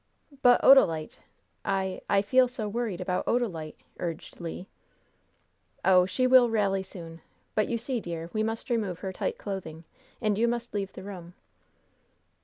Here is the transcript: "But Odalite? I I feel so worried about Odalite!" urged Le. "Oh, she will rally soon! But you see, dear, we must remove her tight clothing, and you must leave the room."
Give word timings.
"But 0.41 0.59
Odalite? 0.63 1.17
I 1.63 2.01
I 2.09 2.23
feel 2.23 2.47
so 2.47 2.67
worried 2.67 2.99
about 2.99 3.27
Odalite!" 3.27 3.75
urged 3.99 4.41
Le. 4.41 4.65
"Oh, 5.85 6.07
she 6.07 6.25
will 6.25 6.49
rally 6.49 6.81
soon! 6.81 7.21
But 7.53 7.69
you 7.69 7.77
see, 7.77 7.99
dear, 7.99 8.27
we 8.33 8.41
must 8.41 8.71
remove 8.71 9.01
her 9.01 9.13
tight 9.13 9.37
clothing, 9.37 9.83
and 10.19 10.39
you 10.39 10.47
must 10.47 10.73
leave 10.73 10.91
the 10.93 11.03
room." 11.03 11.35